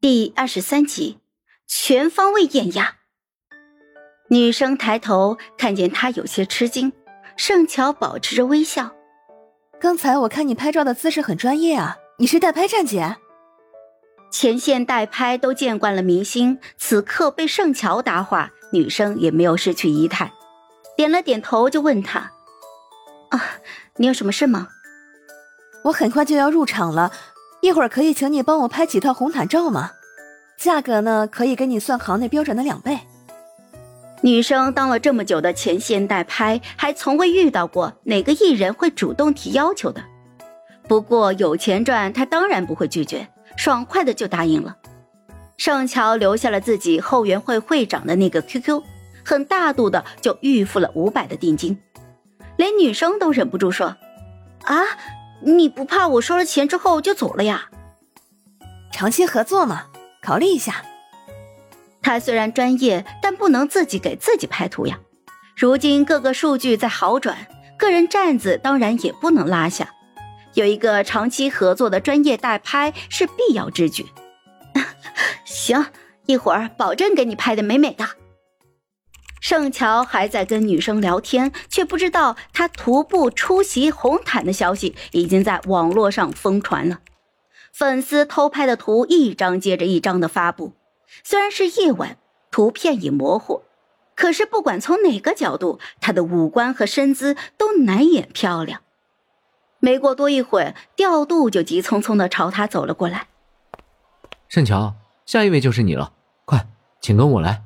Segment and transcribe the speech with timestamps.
[0.00, 1.18] 第二十三集，
[1.66, 2.96] 全方位碾压。
[4.30, 6.90] 女生抬头看见他，有些吃惊。
[7.36, 8.92] 盛乔保持着微笑
[9.78, 13.16] ：“刚才我看你拍照的姿势很专业啊，你是代拍站姐？”
[14.32, 20.32] 前线代拍都见惯了明星，此刻被盛乔搭话，女生也没有失去仪态，
[20.96, 22.32] 点了点头，就问他
[23.28, 23.42] ：“啊，
[23.96, 24.68] 你有什么事吗？”
[25.84, 27.12] 我很快就要入场了。
[27.60, 29.92] 一会儿可以请你帮我拍几套红毯照吗？
[30.58, 31.26] 价格呢？
[31.26, 32.98] 可以给你算行内标准的两倍。
[34.22, 40.02] 女生当了这么久的前线代拍，还从未遇到过哪个艺人会主动提要求的。
[40.86, 44.76] 不过有钱赚，她当然不会拒绝，爽快的就答应了。
[45.56, 48.82] 盛乔留下了自己后援会会长的那个 QQ，
[49.24, 51.78] 很大度的就预付了五百的定金，
[52.56, 53.96] 连女生都忍不住说
[54.64, 54.82] ：“啊。”
[55.42, 57.68] 你不怕我收了钱之后就走了呀？
[58.92, 59.86] 长期合作嘛，
[60.20, 60.84] 考虑一下。
[62.02, 64.98] 他虽然专业，但不能自己给自己拍图呀。
[65.56, 67.46] 如今各个数据在好转，
[67.78, 69.94] 个人站子当然也不能拉下。
[70.54, 74.06] 有一个长期合作的专业代拍是必要之举。
[75.44, 75.86] 行，
[76.26, 78.04] 一会儿保证给你拍的美美的。
[79.40, 87.00] 盛乔还在跟女生聊天，却不知道他徒步出席红毯的消息已经在网络上疯传了。
[87.72, 90.74] 粉丝偷拍的图一张接着一张的发布，
[91.24, 92.18] 虽然是夜晚，
[92.50, 93.62] 图片已模糊，
[94.14, 98.82] 可是不管从哪个角度，他的五官和身姿都难掩漂亮。
[99.78, 103.28] 没过多一会儿，调度就急匆匆的朝他走了过来。
[104.48, 106.12] 盛乔，下一位就是你了，
[106.44, 106.66] 快，
[107.00, 107.62] 请跟我来。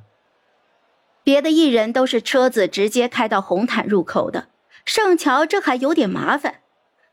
[1.25, 4.49] 别的艺人都是车子直接开到红毯入口的，
[4.85, 6.57] 盛乔这还有点麻烦。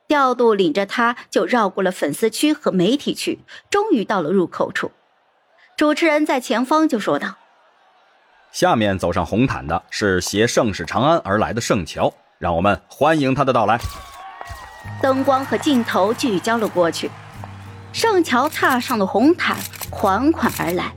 [0.05, 3.39] 调度领着他就绕过了粉丝区和媒体区，
[3.69, 4.91] 终于到了入口处。
[5.77, 7.37] 主持人在前方就说道
[8.51, 13.79] ：“下面走上红毯的是携盛世长安而来的盛乔，让我们欢迎他的到来。”
[15.01, 17.09] 灯光和镜头聚焦了过去，
[17.93, 19.55] 盛乔踏上了红毯，
[19.89, 20.93] 款款而来，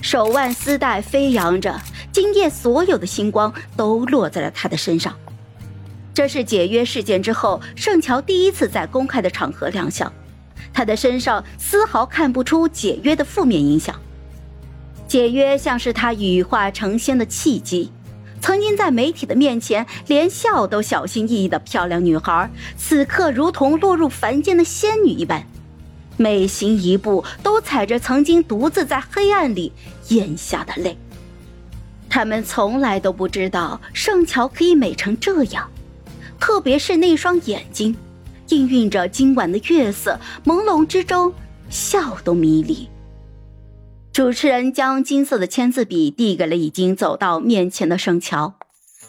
[0.00, 1.74] 手腕丝带飞扬着。
[2.20, 5.14] 今夜所有的星光都落在了他的身上。
[6.12, 10.12] 这是解约事件之后，盛乔第一次在公开的场合亮相。
[10.72, 13.94] 他的身上丝毫看不出解约的负面影响。
[15.06, 17.92] 解约像是他羽化成仙的契机。
[18.40, 25.46] 曾经在媒体的面前连笑都小心翼翼的漂亮女孩，此刻如同落入凡间的仙女一般，
[26.16, 29.72] 每行一步都踩着曾经独自在黑暗里
[30.08, 30.98] 咽下的泪。
[32.10, 35.70] 他们从来都不知道盛乔可以美成这样，
[36.40, 37.96] 特别是那双眼睛，
[38.48, 41.32] 映映着今晚的月色，朦胧之中
[41.68, 42.88] 笑都迷离。
[44.12, 48.54] 主持人将金色的签字笔递给了已经走到面前的盛乔，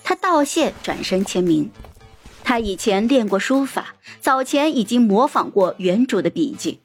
[0.03, 1.71] 他道谢，转身签名。
[2.43, 6.79] 他以前练过书法，早前已经模仿过原主的笔迹。